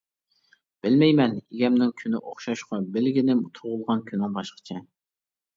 بىلمەيمەن 0.85 1.35
ئىگەمنىڭ 1.41 1.91
كۈنى 2.01 2.21
ئوخشاشقۇ، 2.31 2.79
بىلگىنىم 2.97 3.45
تۇغۇلغان 3.59 4.03
كۈنۈڭ 4.09 4.35
باشقىچە. 4.39 4.83